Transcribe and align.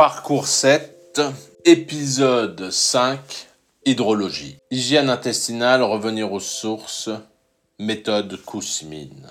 Parcours 0.00 0.46
7, 0.46 1.20
épisode 1.66 2.70
5, 2.70 3.20
hydrologie. 3.84 4.56
Hygiène 4.70 5.10
intestinale, 5.10 5.82
revenir 5.82 6.32
aux 6.32 6.40
sources, 6.40 7.10
méthode 7.78 8.42
Kousmine. 8.42 9.28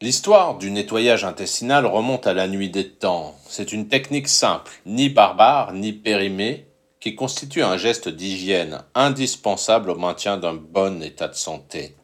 L'histoire 0.00 0.58
du 0.58 0.70
nettoyage 0.70 1.24
intestinal 1.24 1.86
remonte 1.86 2.28
à 2.28 2.34
la 2.34 2.46
nuit 2.46 2.70
des 2.70 2.88
temps. 2.88 3.34
C'est 3.48 3.72
une 3.72 3.88
technique 3.88 4.28
simple, 4.28 4.70
ni 4.86 5.08
barbare, 5.08 5.72
ni 5.72 5.92
périmée, 5.92 6.68
qui 7.00 7.16
constitue 7.16 7.64
un 7.64 7.76
geste 7.76 8.08
d'hygiène 8.08 8.84
indispensable 8.94 9.90
au 9.90 9.96
maintien 9.96 10.36
d'un 10.36 10.54
bon 10.54 11.02
état 11.02 11.26
de 11.26 11.34
santé. 11.34 11.96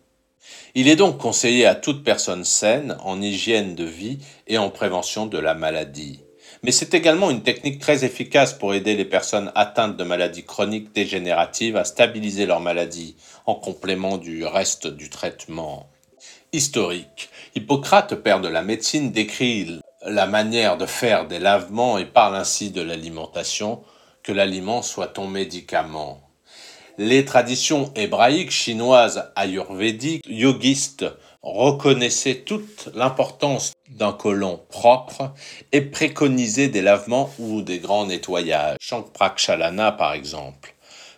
Il 0.74 0.88
est 0.88 0.96
donc 0.96 1.18
conseillé 1.18 1.66
à 1.66 1.76
toute 1.76 2.02
personne 2.02 2.42
saine 2.42 2.96
en 3.04 3.22
hygiène 3.22 3.76
de 3.76 3.84
vie 3.84 4.18
et 4.48 4.58
en 4.58 4.70
prévention 4.70 5.26
de 5.26 5.38
la 5.38 5.54
maladie 5.54 6.18
mais 6.62 6.72
c'est 6.72 6.94
également 6.94 7.30
une 7.30 7.42
technique 7.42 7.78
très 7.78 8.04
efficace 8.04 8.52
pour 8.52 8.74
aider 8.74 8.94
les 8.96 9.04
personnes 9.04 9.52
atteintes 9.54 9.96
de 9.96 10.04
maladies 10.04 10.44
chroniques 10.44 10.94
dégénératives 10.94 11.76
à 11.76 11.84
stabiliser 11.84 12.46
leur 12.46 12.60
maladie 12.60 13.16
en 13.46 13.54
complément 13.54 14.18
du 14.18 14.44
reste 14.44 14.86
du 14.86 15.08
traitement. 15.10 15.88
Historique. 16.52 17.30
Hippocrate, 17.54 18.14
père 18.16 18.40
de 18.40 18.48
la 18.48 18.62
médecine, 18.62 19.12
décrit 19.12 19.80
la 20.04 20.26
manière 20.26 20.76
de 20.76 20.86
faire 20.86 21.26
des 21.26 21.38
lavements 21.38 21.98
et 21.98 22.06
parle 22.06 22.36
ainsi 22.36 22.70
de 22.70 22.80
l'alimentation, 22.80 23.82
que 24.22 24.32
l'aliment 24.32 24.82
soit 24.82 25.08
ton 25.08 25.26
médicament. 25.26 26.20
Les 26.96 27.24
traditions 27.24 27.92
hébraïques, 27.94 28.50
chinoises, 28.50 29.30
ayurvédiques, 29.36 30.24
yogistes 30.26 31.06
reconnaissaient 31.42 32.42
toute 32.46 32.88
l'importance 32.94 33.72
d'un 33.88 34.12
côlon 34.12 34.60
propre 34.68 35.32
et 35.72 35.80
préconisaient 35.80 36.68
des 36.68 36.82
lavements 36.82 37.30
ou 37.38 37.62
des 37.62 37.78
grands 37.78 38.06
nettoyages, 38.06 38.76
Shankprakshalana 38.80 39.92
par 39.92 40.12
exemple, 40.12 40.74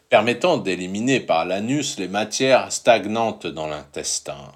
permettant 0.08 0.58
d'éliminer 0.58 1.20
par 1.20 1.44
l'anus 1.44 1.98
les 1.98 2.08
matières 2.08 2.70
stagnantes 2.72 3.46
dans 3.46 3.66
l'intestin. 3.66 4.52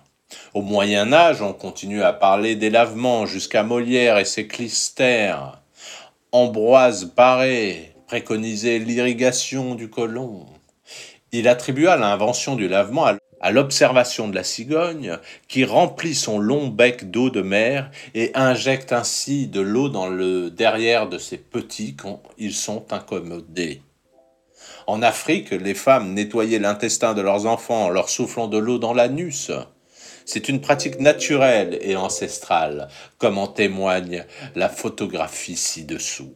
Au 0.52 0.62
Moyen 0.62 1.12
Âge, 1.12 1.42
on 1.42 1.52
continue 1.52 2.02
à 2.02 2.12
parler 2.12 2.56
des 2.56 2.70
lavements 2.70 3.27
jusqu'à 3.27 3.62
Molière 3.62 4.19
et 4.19 4.24
ses 4.24 4.46
clistères. 4.46 5.61
Ambroise 6.33 7.12
Paré 7.14 7.94
préconisait 8.06 8.78
l'irrigation 8.78 9.74
du 9.74 9.89
côlon. 9.89 10.46
Il 11.36 11.48
attribua 11.48 11.96
l'invention 11.96 12.54
du 12.54 12.68
lavement 12.68 13.06
à 13.40 13.50
l'observation 13.50 14.28
de 14.28 14.36
la 14.36 14.44
cigogne 14.44 15.18
qui 15.48 15.64
remplit 15.64 16.14
son 16.14 16.38
long 16.38 16.68
bec 16.68 17.10
d'eau 17.10 17.28
de 17.28 17.42
mer 17.42 17.90
et 18.14 18.30
injecte 18.36 18.92
ainsi 18.92 19.48
de 19.48 19.60
l'eau 19.60 19.88
dans 19.88 20.06
le 20.06 20.48
derrière 20.48 21.08
de 21.08 21.18
ses 21.18 21.38
petits 21.38 21.96
quand 21.96 22.22
ils 22.38 22.55
sont 22.55 22.84
incommodés. 22.92 23.82
En 24.86 25.02
Afrique, 25.02 25.50
les 25.50 25.74
femmes 25.74 26.14
nettoyaient 26.14 26.60
l'intestin 26.60 27.14
de 27.14 27.20
leurs 27.20 27.46
enfants 27.46 27.86
en 27.86 27.90
leur 27.90 28.10
soufflant 28.10 28.46
de 28.46 28.58
l'eau 28.58 28.78
dans 28.78 28.94
l'anus. 28.94 29.50
C'est 30.27 30.48
une 30.48 30.60
pratique 30.60 31.00
naturelle 31.00 31.80
et 31.82 31.96
ancestrale, 31.96 32.86
comme 33.18 33.38
en 33.38 33.48
témoigne 33.48 34.24
la 34.55 34.68
photographie 34.68 35.56
ci-dessous. 35.56 36.32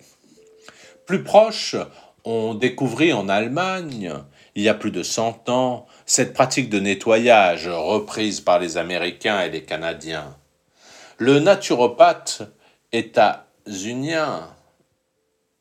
Plus 1.06 1.22
proche, 1.22 1.76
on 2.24 2.54
découvrit 2.54 3.12
en 3.12 3.28
Allemagne 3.28 4.12
il 4.58 4.64
y 4.64 4.68
a 4.68 4.74
plus 4.74 4.90
de 4.90 5.04
100 5.04 5.48
ans, 5.50 5.86
cette 6.04 6.32
pratique 6.32 6.68
de 6.68 6.80
nettoyage 6.80 7.68
reprise 7.68 8.40
par 8.40 8.58
les 8.58 8.76
Américains 8.76 9.40
et 9.40 9.50
les 9.50 9.62
Canadiens. 9.62 10.36
Le 11.16 11.38
naturopathe 11.38 12.42
états-unien 12.90 14.48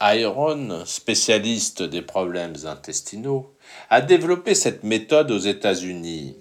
Iron, 0.01 0.83
spécialiste 0.85 1.83
des 1.83 2.01
problèmes 2.01 2.55
intestinaux, 2.65 3.55
a 3.91 4.01
développé 4.01 4.55
cette 4.55 4.83
méthode 4.83 5.29
aux 5.29 5.37
États-Unis. 5.37 6.35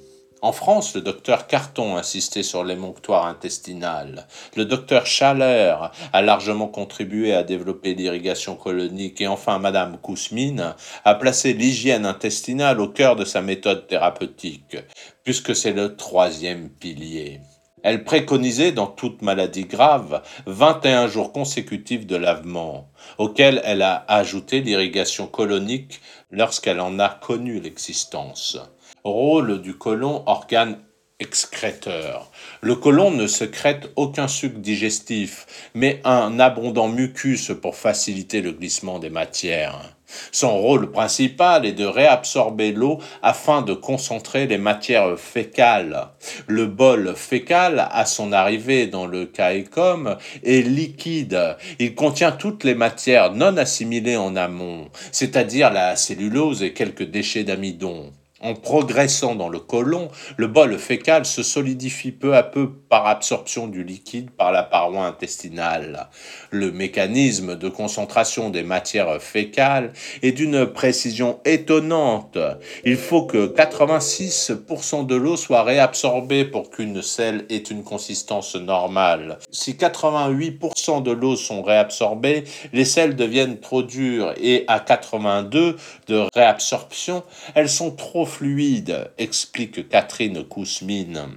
En 0.47 0.53
France, 0.53 0.95
le 0.95 1.01
docteur 1.01 1.49
Carton 1.49 1.97
insistait 1.97 2.45
sur 2.45 2.63
l'émonctoire 2.63 3.27
intestinal. 3.27 4.29
Le 4.55 4.65
docteur 4.65 5.05
Chaleur 5.05 5.91
a 6.13 6.23
largement 6.23 6.69
contribué 6.69 7.35
à 7.35 7.43
développer 7.43 7.95
l'irrigation 7.95 8.55
colonique. 8.55 9.21
Et 9.21 9.27
enfin, 9.27 9.59
Madame 9.59 9.99
Kousmine 9.99 10.77
a 11.05 11.15
placé 11.17 11.53
l'hygiène 11.53 12.07
intestinale 12.07 12.81
au 12.81 12.87
cœur 12.87 13.17
de 13.17 13.25
sa 13.25 13.43
méthode 13.43 13.89
thérapeutique, 13.89 14.77
puisque 15.25 15.57
c'est 15.57 15.73
le 15.73 15.97
troisième 15.97 16.69
pilier. 16.69 17.41
Elle 17.83 18.05
préconisait 18.05 18.71
dans 18.71 18.87
toute 18.87 19.23
maladie 19.23 19.65
grave 19.65 20.23
21 20.47 21.09
jours 21.09 21.33
consécutifs 21.33 22.07
de 22.07 22.15
lavement, 22.15 22.89
auxquels 23.19 23.61
elle 23.65 23.83
a 23.83 24.05
ajouté 24.07 24.61
l'irrigation 24.61 25.27
colonique 25.27 26.01
lorsqu'elle 26.31 26.81
en 26.81 27.01
a 27.01 27.09
connu 27.09 27.59
l'existence. 27.59 28.59
Rôle 29.07 29.63
du 29.63 29.75
côlon, 29.75 30.25
organe 30.27 30.81
excréteur. 31.21 32.29
Le 32.61 32.75
côlon 32.75 33.13
ne 33.13 33.29
secrète 33.29 33.93
aucun 33.95 34.27
suc 34.27 34.61
digestif, 34.61 35.47
mais 35.75 36.01
un 36.03 36.41
abondant 36.41 36.89
mucus 36.89 37.53
pour 37.63 37.77
faciliter 37.77 38.41
le 38.41 38.51
glissement 38.51 38.99
des 38.99 39.09
matières. 39.09 39.97
Son 40.33 40.59
rôle 40.59 40.91
principal 40.91 41.65
est 41.65 41.73
de 41.73 41.85
réabsorber 41.85 42.73
l'eau 42.73 42.99
afin 43.23 43.63
de 43.63 43.75
concentrer 43.75 44.49
les 44.49 44.59
matières 44.59 45.17
fécales. 45.17 46.09
Le 46.49 46.67
bol 46.67 47.15
fécal, 47.15 47.87
à 47.93 48.07
son 48.07 48.33
arrivée 48.33 48.89
dans 48.89 49.07
le 49.07 49.25
caïcum, 49.25 50.17
est 50.43 50.67
liquide. 50.67 51.57
Il 51.79 51.95
contient 51.95 52.33
toutes 52.33 52.65
les 52.65 52.75
matières 52.75 53.33
non 53.33 53.57
assimilées 53.57 54.17
en 54.17 54.35
amont, 54.35 54.89
c'est-à-dire 55.13 55.73
la 55.73 55.95
cellulose 55.95 56.65
et 56.65 56.73
quelques 56.73 57.09
déchets 57.09 57.45
d'amidon. 57.45 58.11
En 58.43 58.53
progressant 58.53 59.35
dans 59.35 59.49
le 59.49 59.59
côlon, 59.59 60.09
le 60.37 60.47
bol 60.47 60.79
fécal 60.79 61.25
se 61.25 61.43
solidifie 61.43 62.13
peu 62.13 62.37
à 62.37 62.43
peu 62.43 62.71
par 62.71 63.07
absorption 63.07 63.67
du 63.67 63.83
liquide 63.83 64.31
par 64.31 64.53
la 64.53 64.63
paroi 64.63 65.07
intestinale. 65.07 66.11
Le 66.51 66.71
mécanisme 66.71 67.57
de 67.57 67.71
concentration 67.71 68.51
des 68.51 68.63
matières 68.63 69.23
fécales 69.23 69.95
est 70.23 70.33
d'une 70.33 70.67
précision 70.67 71.41
étonnante. 71.47 72.37
Il 72.85 72.99
faut 72.99 73.23
que 73.23 73.47
86% 73.47 75.07
de 75.07 75.15
l'eau 75.15 75.37
soit 75.39 75.63
réabsorbée 75.63 76.45
pour 76.45 76.69
qu'une 76.69 77.01
selle 77.01 77.47
ait 77.49 77.57
une 77.57 77.85
consistance 77.85 78.55
normale. 78.55 79.39
Si 79.51 79.73
88% 79.73 81.03
de 81.03 81.11
l'eau 81.11 81.37
sont 81.37 81.63
réabsorbées, 81.63 82.45
les 82.75 82.85
sels 82.85 83.17
deviennent 83.17 83.61
trop 83.61 83.83
dures 83.83 84.35
et 84.39 84.67
à 84.69 84.79
82% 84.79 85.77
de 86.09 86.27
réabsorption, 86.35 87.23
elles 87.55 87.71
sont 87.71 87.93
trop 87.93 88.26
fluide, 88.27 89.11
explique 89.19 89.89
Catherine 89.89 90.45
Kousmine. 90.45 91.37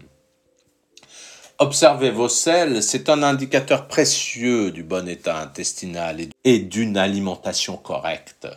Observer 1.62 2.12
vos 2.12 2.30
selles, 2.30 2.82
c'est 2.82 3.10
un 3.10 3.22
indicateur 3.22 3.90
précieux 3.90 4.72
du 4.72 4.82
bon 4.82 5.10
état 5.10 5.42
intestinal 5.42 6.22
et 6.46 6.60
d'une 6.60 6.96
alimentation 6.96 7.76
correcte. 7.76 8.48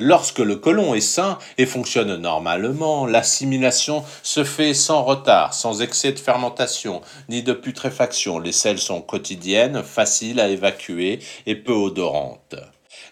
Lorsque 0.00 0.40
le 0.40 0.56
côlon 0.56 0.92
est 0.94 1.00
sain 1.00 1.38
et 1.56 1.66
fonctionne 1.66 2.16
normalement, 2.16 3.06
l'assimilation 3.06 4.04
se 4.24 4.42
fait 4.42 4.74
sans 4.74 5.04
retard, 5.04 5.54
sans 5.54 5.82
excès 5.82 6.10
de 6.10 6.18
fermentation, 6.18 7.00
ni 7.28 7.44
de 7.44 7.52
putréfaction. 7.52 8.40
Les 8.40 8.50
selles 8.50 8.80
sont 8.80 9.02
quotidiennes, 9.02 9.84
faciles 9.84 10.40
à 10.40 10.48
évacuer 10.48 11.20
et 11.46 11.54
peu 11.54 11.74
odorantes. 11.74 12.56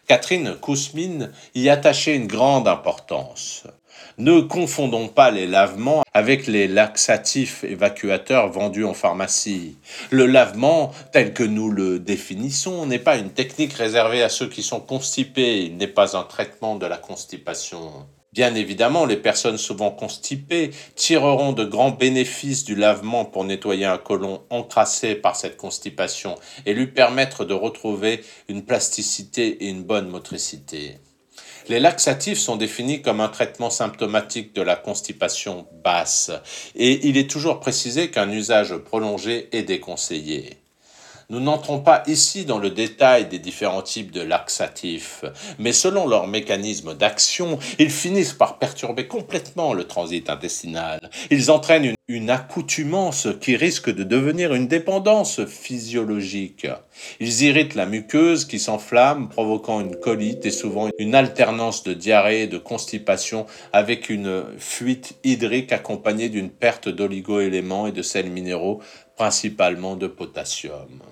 Catherine 0.06 0.54
Kousmine 0.60 1.32
y 1.56 1.68
attachait 1.68 2.14
une 2.14 2.28
grande 2.28 2.68
importance. 2.68 3.64
Ne 4.18 4.40
confondons 4.40 5.08
pas 5.08 5.32
les 5.32 5.46
lavements 5.46 6.04
avec 6.14 6.46
les 6.46 6.68
laxatifs 6.68 7.64
évacuateurs 7.64 8.48
vendus 8.48 8.84
en 8.84 8.94
pharmacie. 8.94 9.76
Le 10.10 10.26
lavement, 10.26 10.92
tel 11.12 11.34
que 11.34 11.42
nous 11.42 11.70
le 11.70 11.98
définissons, 11.98 12.86
n'est 12.86 13.00
pas 13.00 13.16
une 13.16 13.30
technique 13.30 13.72
réservée 13.72 14.22
à 14.22 14.28
ceux 14.28 14.48
qui 14.48 14.62
sont 14.62 14.80
constipés, 14.80 15.64
il 15.64 15.76
n'est 15.76 15.86
pas 15.86 16.16
un 16.16 16.22
traitement 16.22 16.76
de 16.76 16.86
la 16.86 16.98
constipation. 16.98 18.06
Bien 18.36 18.54
évidemment, 18.54 19.06
les 19.06 19.16
personnes 19.16 19.56
souvent 19.56 19.90
constipées 19.90 20.70
tireront 20.94 21.54
de 21.54 21.64
grands 21.64 21.90
bénéfices 21.90 22.64
du 22.64 22.74
lavement 22.74 23.24
pour 23.24 23.44
nettoyer 23.44 23.86
un 23.86 23.96
côlon 23.96 24.42
encrassé 24.50 25.14
par 25.14 25.36
cette 25.36 25.56
constipation 25.56 26.34
et 26.66 26.74
lui 26.74 26.86
permettre 26.86 27.46
de 27.46 27.54
retrouver 27.54 28.22
une 28.48 28.62
plasticité 28.62 29.64
et 29.64 29.68
une 29.68 29.84
bonne 29.84 30.08
motricité. 30.08 30.98
Les 31.70 31.80
laxatifs 31.80 32.38
sont 32.38 32.56
définis 32.56 33.00
comme 33.00 33.22
un 33.22 33.28
traitement 33.28 33.70
symptomatique 33.70 34.54
de 34.54 34.60
la 34.60 34.76
constipation 34.76 35.66
basse 35.82 36.30
et 36.74 37.08
il 37.08 37.16
est 37.16 37.30
toujours 37.30 37.58
précisé 37.58 38.10
qu'un 38.10 38.30
usage 38.30 38.76
prolongé 38.76 39.48
est 39.52 39.62
déconseillé. 39.62 40.58
Nous 41.28 41.40
n'entrons 41.40 41.80
pas 41.80 42.04
ici 42.06 42.44
dans 42.44 42.58
le 42.58 42.70
détail 42.70 43.26
des 43.26 43.40
différents 43.40 43.82
types 43.82 44.12
de 44.12 44.20
laxatifs, 44.20 45.24
mais 45.58 45.72
selon 45.72 46.06
leur 46.06 46.28
mécanisme 46.28 46.94
d'action, 46.94 47.58
ils 47.80 47.90
finissent 47.90 48.32
par 48.32 48.58
perturber 48.58 49.08
complètement 49.08 49.74
le 49.74 49.84
transit 49.84 50.30
intestinal. 50.30 51.10
Ils 51.32 51.50
entraînent 51.50 51.84
une 51.84 51.95
une 52.08 52.30
accoutumance 52.30 53.26
qui 53.40 53.56
risque 53.56 53.92
de 53.92 54.04
devenir 54.04 54.54
une 54.54 54.68
dépendance 54.68 55.44
physiologique. 55.44 56.68
Ils 57.18 57.42
irritent 57.42 57.74
la 57.74 57.86
muqueuse 57.86 58.44
qui 58.44 58.60
s'enflamme, 58.60 59.28
provoquant 59.28 59.80
une 59.80 59.96
colite 59.96 60.46
et 60.46 60.52
souvent 60.52 60.88
une 60.98 61.16
alternance 61.16 61.82
de 61.82 61.94
diarrhée 61.94 62.42
et 62.42 62.46
de 62.46 62.58
constipation 62.58 63.46
avec 63.72 64.08
une 64.08 64.44
fuite 64.58 65.16
hydrique 65.24 65.72
accompagnée 65.72 66.28
d'une 66.28 66.50
perte 66.50 66.88
d'oligo-éléments 66.88 67.88
et 67.88 67.92
de 67.92 68.02
sels 68.02 68.30
minéraux, 68.30 68.80
principalement 69.16 69.96
de 69.96 70.06
potassium. 70.06 71.02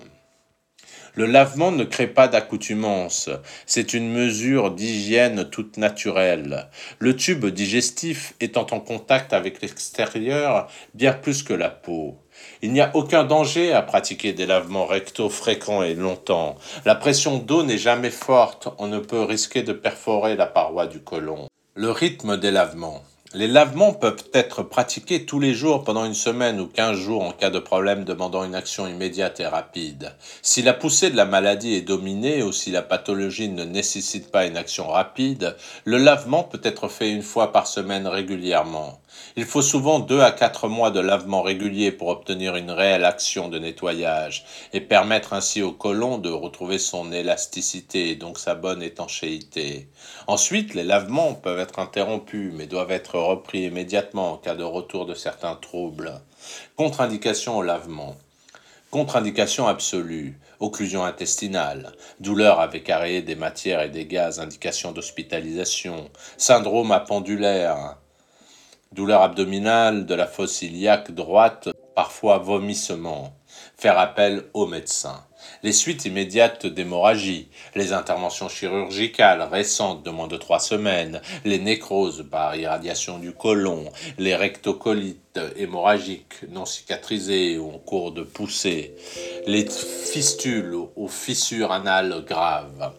Le 1.15 1.25
lavement 1.25 1.71
ne 1.71 1.85
crée 1.85 2.07
pas 2.07 2.27
d'accoutumance, 2.27 3.29
c'est 3.65 3.93
une 3.93 4.11
mesure 4.11 4.71
d'hygiène 4.71 5.49
toute 5.49 5.77
naturelle. 5.77 6.67
Le 6.99 7.15
tube 7.15 7.45
digestif 7.45 8.33
étant 8.41 8.67
en 8.71 8.81
contact 8.81 9.31
avec 9.31 9.61
l'extérieur 9.61 10.67
bien 10.93 11.13
plus 11.13 11.41
que 11.41 11.53
la 11.53 11.69
peau. 11.69 12.17
Il 12.61 12.73
n'y 12.73 12.81
a 12.81 12.91
aucun 12.95 13.23
danger 13.23 13.71
à 13.71 13.81
pratiquer 13.81 14.33
des 14.33 14.45
lavements 14.45 14.85
rectaux 14.85 15.29
fréquents 15.29 15.83
et 15.83 15.93
longtemps. 15.93 16.57
La 16.83 16.95
pression 16.95 17.37
d'eau 17.37 17.63
n'est 17.63 17.77
jamais 17.77 18.09
forte, 18.09 18.67
on 18.77 18.87
ne 18.87 18.99
peut 18.99 19.23
risquer 19.23 19.63
de 19.63 19.71
perforer 19.71 20.35
la 20.35 20.47
paroi 20.47 20.85
du 20.85 20.99
côlon. 20.99 21.47
Le 21.75 21.91
rythme 21.91 22.35
des 22.35 22.51
lavements. 22.51 23.03
Les 23.37 23.49
lavements 23.49 23.91
peuvent 23.91 24.23
être 24.33 24.63
pratiqués 24.63 25.25
tous 25.25 25.41
les 25.41 25.53
jours 25.53 25.83
pendant 25.83 26.05
une 26.05 26.13
semaine 26.13 26.57
ou 26.61 26.67
quinze 26.67 26.95
jours 26.95 27.21
en 27.21 27.33
cas 27.33 27.49
de 27.49 27.59
problème 27.59 28.05
demandant 28.05 28.45
une 28.45 28.55
action 28.55 28.87
immédiate 28.87 29.41
et 29.41 29.45
rapide. 29.45 30.13
Si 30.41 30.61
la 30.61 30.71
poussée 30.71 31.09
de 31.09 31.17
la 31.17 31.25
maladie 31.25 31.73
est 31.73 31.81
dominée 31.81 32.43
ou 32.43 32.53
si 32.53 32.71
la 32.71 32.81
pathologie 32.81 33.49
ne 33.49 33.65
nécessite 33.65 34.31
pas 34.31 34.45
une 34.45 34.55
action 34.55 34.87
rapide, 34.87 35.57
le 35.83 35.97
lavement 35.97 36.43
peut 36.43 36.61
être 36.63 36.87
fait 36.87 37.11
une 37.11 37.23
fois 37.23 37.51
par 37.51 37.67
semaine 37.67 38.07
régulièrement. 38.07 39.01
Il 39.37 39.45
faut 39.45 39.61
souvent 39.61 39.99
deux 39.99 40.21
à 40.21 40.31
quatre 40.31 40.67
mois 40.67 40.91
de 40.91 40.99
lavement 40.99 41.41
régulier 41.41 41.91
pour 41.91 42.07
obtenir 42.09 42.55
une 42.55 42.71
réelle 42.71 43.05
action 43.05 43.49
de 43.49 43.59
nettoyage 43.59 44.45
et 44.73 44.81
permettre 44.81 45.33
ainsi 45.33 45.61
au 45.61 45.71
côlon 45.71 46.17
de 46.17 46.29
retrouver 46.29 46.77
son 46.77 47.11
élasticité 47.11 48.11
et 48.11 48.15
donc 48.15 48.39
sa 48.39 48.55
bonne 48.55 48.83
étanchéité. 48.83 49.87
Ensuite, 50.27 50.73
les 50.73 50.83
lavements 50.83 51.33
peuvent 51.33 51.59
être 51.59 51.79
interrompus 51.79 52.51
mais 52.53 52.67
doivent 52.67 52.91
être 52.91 53.17
repris 53.25 53.63
immédiatement 53.63 54.33
en 54.33 54.37
cas 54.37 54.55
de 54.55 54.63
retour 54.63 55.05
de 55.05 55.13
certains 55.13 55.55
troubles. 55.55 56.13
Contre-indication 56.75 57.57
au 57.57 57.61
lavement. 57.61 58.15
Contre-indication 58.91 59.67
absolue, 59.67 60.39
occlusion 60.59 61.03
intestinale, 61.03 61.91
douleur 62.19 62.59
avec 62.59 62.89
arrêt 62.89 63.21
des 63.21 63.35
matières 63.35 63.81
et 63.81 63.89
des 63.89 64.05
gaz, 64.05 64.39
indication 64.39 64.91
d'hospitalisation, 64.91 66.09
syndrome 66.37 66.91
appendulaire, 66.91 67.97
douleur 68.93 69.21
abdominale 69.21 70.05
de 70.05 70.15
la 70.15 70.27
fosse 70.27 70.61
iliaque 70.61 71.11
droite, 71.11 71.69
parfois 71.95 72.37
vomissement. 72.37 73.33
Faire 73.77 73.99
appel 73.99 74.43
au 74.53 74.65
médecin. 74.65 75.23
Les 75.63 75.73
suites 75.73 76.05
immédiates 76.05 76.65
d'hémorragie, 76.65 77.49
les 77.75 77.93
interventions 77.93 78.49
chirurgicales 78.49 79.41
récentes 79.41 80.03
de 80.03 80.09
moins 80.09 80.27
de 80.27 80.37
trois 80.37 80.59
semaines, 80.59 81.21
les 81.43 81.59
nécroses 81.59 82.25
par 82.29 82.55
irradiation 82.55 83.19
du 83.19 83.31
côlon, 83.31 83.85
les 84.17 84.35
rectocolites 84.35 85.39
hémorragiques 85.55 86.43
non 86.49 86.65
cicatrisées 86.65 87.57
ou 87.57 87.69
en 87.69 87.79
cours 87.79 88.11
de 88.11 88.23
poussée, 88.23 88.95
les 89.45 89.67
fistules 89.67 90.75
ou 90.95 91.07
fissures 91.07 91.71
anales 91.71 92.23
graves. 92.25 92.93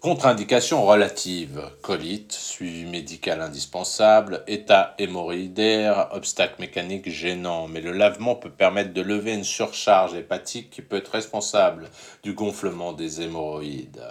Contre-indications 0.00 0.86
relatives, 0.86 1.60
colite, 1.82 2.32
suivi 2.32 2.86
médical 2.86 3.42
indispensable, 3.42 4.42
état 4.46 4.94
hémorroïdaire, 4.98 6.08
obstacle 6.12 6.58
mécanique 6.58 7.10
gênant, 7.10 7.68
mais 7.68 7.82
le 7.82 7.92
lavement 7.92 8.34
peut 8.34 8.48
permettre 8.48 8.94
de 8.94 9.02
lever 9.02 9.34
une 9.34 9.44
surcharge 9.44 10.14
hépatique 10.14 10.70
qui 10.70 10.80
peut 10.80 10.96
être 10.96 11.10
responsable 11.10 11.90
du 12.22 12.32
gonflement 12.32 12.94
des 12.94 13.20
hémorroïdes. 13.20 14.02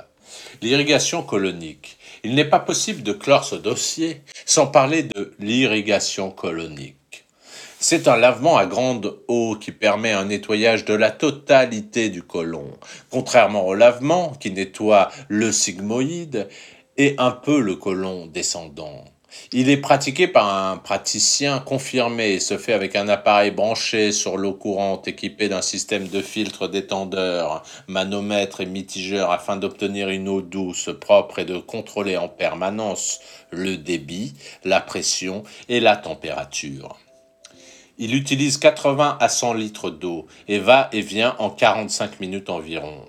L'irrigation 0.62 1.24
colonique. 1.24 1.98
Il 2.24 2.36
n'est 2.36 2.46
pas 2.46 2.60
possible 2.60 3.02
de 3.02 3.14
clore 3.14 3.44
ce 3.44 3.56
dossier 3.56 4.22
sans 4.46 4.68
parler 4.68 5.02
de 5.02 5.34
l'irrigation 5.40 6.30
colonique. 6.30 6.99
C'est 7.92 8.08
un 8.08 8.18
lavement 8.18 8.56
à 8.56 8.68
grande 8.68 9.18
eau 9.28 9.58
qui 9.60 9.72
permet 9.72 10.12
un 10.12 10.26
nettoyage 10.26 10.86
de 10.86 10.94
la 10.94 11.10
totalité 11.10 12.10
du 12.10 12.22
côlon, 12.22 12.70
contrairement 13.10 13.66
au 13.66 13.74
lavement 13.74 14.34
qui 14.40 14.52
nettoie 14.52 15.10
le 15.28 15.52
sigmoïde 15.52 16.48
et 16.98 17.16
un 17.18 17.32
peu 17.32 17.60
le 17.60 17.76
côlon 17.76 18.28
descendant. 18.28 19.06
Il 19.54 19.72
est 19.72 19.78
pratiqué 19.78 20.28
par 20.28 20.54
un 20.54 20.78
praticien 20.78 21.58
confirmé 21.58 22.34
et 22.34 22.40
se 22.40 22.60
fait 22.60 22.74
avec 22.74 22.96
un 22.96 23.08
appareil 23.08 23.50
branché 23.50 24.12
sur 24.12 24.38
l'eau 24.38 24.54
courante 24.54 25.08
équipé 25.08 25.50
d'un 25.50 25.64
système 25.64 26.08
de 26.08 26.22
filtre 26.22 26.68
détendeur, 26.68 27.64
manomètre 27.88 28.62
et 28.62 28.68
mitigeur 28.68 29.32
afin 29.32 29.58
d'obtenir 29.58 30.10
une 30.10 30.30
eau 30.30 30.44
douce, 30.44 30.92
propre 31.02 31.40
et 31.40 31.46
de 31.46 31.58
contrôler 31.58 32.18
en 32.18 32.28
permanence 32.28 33.20
le 33.50 33.78
débit, 33.78 34.36
la 34.64 34.80
pression 34.80 35.42
et 35.70 35.80
la 35.80 35.98
température. 35.98 36.96
Il 38.02 38.16
utilise 38.16 38.58
80 38.58 39.18
à 39.20 39.28
100 39.28 39.56
litres 39.56 39.90
d'eau 39.90 40.26
et 40.48 40.60
va 40.60 40.88
et 40.94 41.02
vient 41.02 41.36
en 41.38 41.50
45 41.50 42.22
minutes 42.22 42.50
environ. 42.50 43.06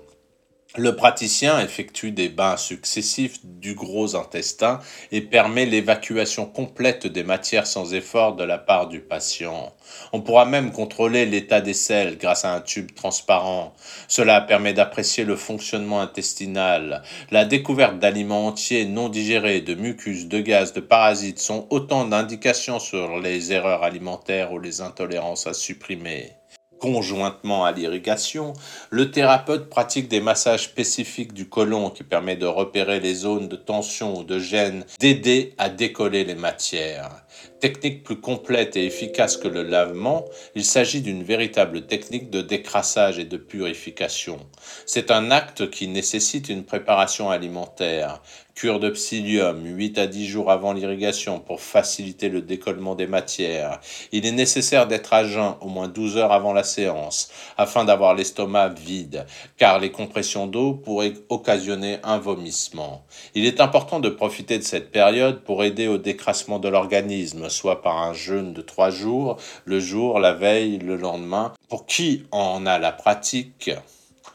Le 0.77 0.95
praticien 0.95 1.59
effectue 1.59 2.13
des 2.13 2.29
bains 2.29 2.55
successifs 2.55 3.39
du 3.43 3.73
gros 3.75 4.15
intestin 4.15 4.79
et 5.11 5.19
permet 5.19 5.65
l'évacuation 5.65 6.45
complète 6.45 7.07
des 7.07 7.23
matières 7.23 7.67
sans 7.67 7.93
effort 7.93 8.37
de 8.37 8.45
la 8.45 8.57
part 8.57 8.87
du 8.87 9.01
patient. 9.01 9.73
On 10.13 10.21
pourra 10.21 10.45
même 10.45 10.71
contrôler 10.71 11.25
l'état 11.25 11.59
des 11.59 11.73
selles 11.73 12.17
grâce 12.17 12.45
à 12.45 12.53
un 12.55 12.61
tube 12.61 12.95
transparent. 12.95 13.73
Cela 14.07 14.39
permet 14.39 14.71
d'apprécier 14.73 15.25
le 15.25 15.35
fonctionnement 15.35 15.99
intestinal. 15.99 17.03
La 17.31 17.43
découverte 17.43 17.99
d'aliments 17.99 18.47
entiers 18.47 18.85
non 18.85 19.09
digérés, 19.09 19.59
de 19.59 19.75
mucus, 19.75 20.27
de 20.27 20.39
gaz, 20.39 20.71
de 20.71 20.79
parasites 20.79 21.39
sont 21.39 21.67
autant 21.69 22.05
d'indications 22.05 22.79
sur 22.79 23.19
les 23.19 23.51
erreurs 23.51 23.83
alimentaires 23.83 24.53
ou 24.53 24.59
les 24.59 24.79
intolérances 24.79 25.47
à 25.47 25.53
supprimer 25.53 26.31
conjointement 26.81 27.63
à 27.63 27.71
l'irrigation, 27.71 28.53
le 28.89 29.11
thérapeute 29.11 29.69
pratique 29.69 30.09
des 30.09 30.19
massages 30.19 30.63
spécifiques 30.63 31.31
du 31.31 31.47
côlon 31.47 31.91
qui 31.91 32.03
permet 32.03 32.35
de 32.35 32.47
repérer 32.47 32.99
les 32.99 33.13
zones 33.13 33.47
de 33.47 33.55
tension 33.55 34.17
ou 34.17 34.23
de 34.23 34.39
gêne, 34.39 34.83
d'aider 34.99 35.53
à 35.59 35.69
décoller 35.69 36.25
les 36.25 36.35
matières. 36.35 37.20
Technique 37.59 38.03
plus 38.03 38.19
complète 38.19 38.75
et 38.75 38.85
efficace 38.85 39.37
que 39.37 39.47
le 39.47 39.63
lavement, 39.63 40.25
il 40.55 40.65
s'agit 40.65 41.01
d'une 41.01 41.23
véritable 41.23 41.85
technique 41.85 42.29
de 42.29 42.41
décrassage 42.41 43.19
et 43.19 43.25
de 43.25 43.37
purification. 43.37 44.39
C'est 44.85 45.11
un 45.11 45.31
acte 45.31 45.69
qui 45.69 45.87
nécessite 45.87 46.49
une 46.49 46.63
préparation 46.63 47.29
alimentaire. 47.29 48.21
Cure 48.53 48.79
de 48.79 48.89
psyllium 48.89 49.63
8 49.63 49.97
à 49.97 50.07
10 50.07 50.27
jours 50.27 50.51
avant 50.51 50.73
l'irrigation 50.73 51.39
pour 51.39 51.61
faciliter 51.61 52.27
le 52.29 52.41
décollement 52.41 52.95
des 52.95 53.07
matières. 53.07 53.79
Il 54.11 54.25
est 54.25 54.31
nécessaire 54.31 54.87
d'être 54.87 55.13
à 55.13 55.23
jeun 55.23 55.55
au 55.61 55.69
moins 55.69 55.87
12 55.87 56.17
heures 56.17 56.33
avant 56.33 56.51
la 56.51 56.63
séance 56.63 57.31
afin 57.57 57.85
d'avoir 57.85 58.13
l'estomac 58.13 58.69
vide 58.69 59.25
car 59.57 59.79
les 59.79 59.91
compressions 59.91 60.47
d'eau 60.47 60.73
pourraient 60.73 61.13
occasionner 61.29 61.99
un 62.03 62.17
vomissement. 62.17 63.05
Il 63.35 63.45
est 63.45 63.61
important 63.61 63.99
de 63.99 64.09
profiter 64.09 64.57
de 64.57 64.63
cette 64.63 64.91
période 64.91 65.43
pour 65.43 65.63
aider 65.63 65.87
au 65.87 65.97
décrassement 65.97 66.59
de 66.59 66.67
l'organisme 66.67 67.20
soit 67.49 67.81
par 67.81 67.97
un 67.97 68.13
jeûne 68.13 68.53
de 68.53 68.61
trois 68.61 68.89
jours, 68.89 69.37
le 69.65 69.79
jour, 69.79 70.19
la 70.19 70.33
veille, 70.33 70.79
le 70.79 70.95
lendemain. 70.95 71.53
Pour 71.69 71.85
qui 71.85 72.25
en 72.31 72.65
a 72.65 72.79
la 72.79 72.91
pratique, 72.91 73.71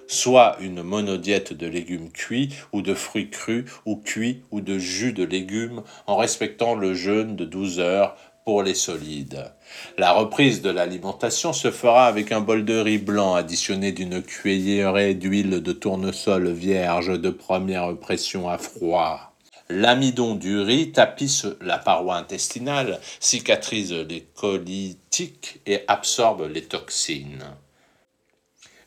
soit 0.06 0.56
une 0.60 0.82
monodiète 0.82 1.52
de 1.52 1.66
légumes 1.66 2.10
cuits 2.10 2.54
ou 2.72 2.82
de 2.82 2.94
fruits 2.94 3.30
crus 3.30 3.64
ou 3.84 3.96
cuits 3.96 4.42
ou 4.50 4.60
de 4.60 4.78
jus 4.78 5.12
de 5.12 5.24
légumes 5.24 5.82
en 6.06 6.16
respectant 6.16 6.74
le 6.74 6.94
jeûne 6.94 7.36
de 7.36 7.44
12 7.44 7.80
heures 7.80 8.16
pour 8.44 8.62
les 8.62 8.74
solides. 8.74 9.52
La 9.98 10.12
reprise 10.12 10.62
de 10.62 10.70
l'alimentation 10.70 11.52
se 11.52 11.72
fera 11.72 12.06
avec 12.06 12.30
un 12.30 12.40
bol 12.40 12.64
de 12.64 12.78
riz 12.78 12.98
blanc 12.98 13.34
additionné 13.34 13.90
d'une 13.90 14.22
cuillerée 14.22 15.14
d'huile 15.14 15.60
de 15.62 15.72
tournesol 15.72 16.52
vierge 16.52 17.20
de 17.20 17.30
première 17.30 17.96
pression 17.96 18.48
à 18.48 18.56
froid. 18.56 19.35
L'amidon 19.68 20.36
du 20.36 20.60
riz 20.60 20.92
tapisse 20.92 21.44
la 21.60 21.78
paroi 21.78 22.14
intestinale, 22.14 23.00
cicatrise 23.18 23.92
les 23.92 24.20
colitiques 24.22 25.60
et 25.66 25.82
absorbe 25.88 26.48
les 26.48 26.62
toxines. 26.62 27.44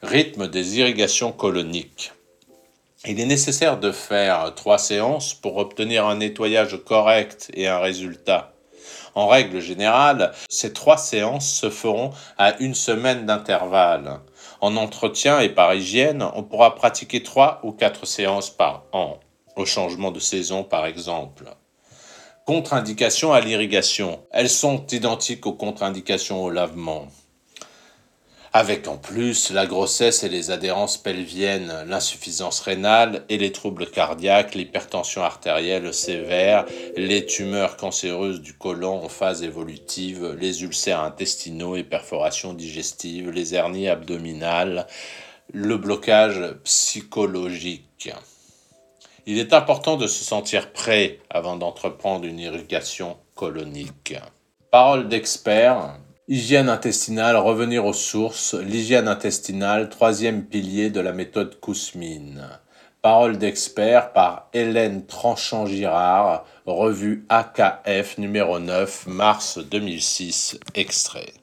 Rythme 0.01 0.47
des 0.47 0.79
irrigations 0.79 1.33
coloniques. 1.33 2.13
Il 3.05 3.19
est 3.19 3.25
nécessaire 3.25 3.77
de 3.77 3.91
faire 3.91 4.53
trois 4.55 4.77
séances 4.77 5.33
pour 5.33 5.57
obtenir 5.57 6.07
un 6.07 6.15
nettoyage 6.15 6.77
correct 6.85 7.51
et 7.55 7.67
un 7.67 7.79
résultat. 7.79 8.53
En 9.15 9.27
règle 9.27 9.59
générale, 9.59 10.31
ces 10.47 10.71
trois 10.71 10.97
séances 10.97 11.51
se 11.51 11.69
feront 11.69 12.11
à 12.37 12.57
une 12.59 12.75
semaine 12.75 13.25
d'intervalle. 13.25 14.21
En 14.61 14.77
entretien 14.77 15.41
et 15.41 15.49
par 15.49 15.73
hygiène, 15.73 16.23
on 16.35 16.43
pourra 16.43 16.75
pratiquer 16.75 17.21
trois 17.21 17.59
ou 17.63 17.73
quatre 17.73 18.05
séances 18.05 18.49
par 18.49 18.85
an 18.93 19.19
au 19.59 19.65
changement 19.65 20.11
de 20.11 20.19
saison 20.19 20.63
par 20.63 20.85
exemple. 20.85 21.45
Contre-indications 22.45 23.33
à 23.33 23.41
l'irrigation. 23.41 24.25
Elles 24.31 24.49
sont 24.49 24.87
identiques 24.87 25.45
aux 25.45 25.53
contre-indications 25.53 26.43
au 26.43 26.49
lavement. 26.49 27.07
Avec 28.51 28.87
en 28.87 28.97
plus 28.97 29.51
la 29.51 29.67
grossesse 29.67 30.23
et 30.23 30.29
les 30.29 30.49
adhérences 30.49 30.97
pelviennes, 30.97 31.71
l'insuffisance 31.87 32.61
rénale 32.61 33.23
et 33.29 33.37
les 33.37 33.51
troubles 33.51 33.85
cardiaques, 33.85 34.55
l'hypertension 34.55 35.21
artérielle 35.21 35.93
sévère, 35.93 36.65
les 36.97 37.27
tumeurs 37.27 37.77
cancéreuses 37.77 38.41
du 38.41 38.57
côlon 38.57 39.03
en 39.03 39.09
phase 39.09 39.43
évolutive, 39.43 40.35
les 40.39 40.63
ulcères 40.63 41.01
intestinaux 41.01 41.75
et 41.75 41.83
perforations 41.83 42.53
digestives, 42.53 43.29
les 43.29 43.53
hernies 43.53 43.87
abdominales, 43.87 44.87
le 45.53 45.77
blocage 45.77 46.41
psychologique. 46.63 48.11
Il 49.25 49.37
est 49.37 49.53
important 49.53 49.97
de 49.97 50.07
se 50.07 50.23
sentir 50.23 50.71
prêt 50.71 51.19
avant 51.29 51.55
d'entreprendre 51.55 52.25
une 52.25 52.39
irrigation 52.39 53.17
colonique. 53.35 54.15
Parole 54.71 55.07
d'expert, 55.07 55.97
hygiène 56.27 56.69
intestinale, 56.69 57.35
revenir 57.37 57.85
aux 57.85 57.93
sources, 57.93 58.53
l'hygiène 58.53 59.07
intestinale, 59.07 59.89
troisième 59.89 60.45
pilier 60.45 60.89
de 60.89 60.99
la 60.99 61.11
méthode 61.11 61.59
Kousmine. 61.59 62.47
Parole 63.01 63.37
d'expert 63.37 64.13
par 64.13 64.49
Hélène 64.53 65.05
Tranchant-Girard, 65.05 66.45
revue 66.65 67.25
AKF 67.29 68.17
numéro 68.17 68.59
9, 68.59 69.07
mars 69.07 69.57
2006, 69.57 70.59
extrait. 70.75 71.33